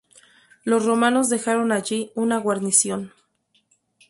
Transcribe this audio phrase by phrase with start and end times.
[0.63, 3.13] Los romanos dejaron allí una guarnición.